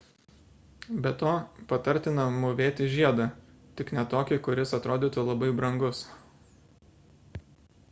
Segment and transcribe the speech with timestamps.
[1.05, 1.33] be to
[1.73, 3.27] patartina mūvėti žiedą
[3.81, 6.03] tik ne tokį kuris atrodytų labai brangus